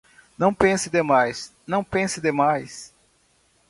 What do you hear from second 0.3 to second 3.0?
Não pense demais, não pense demais.